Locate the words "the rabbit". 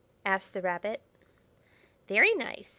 0.53-0.99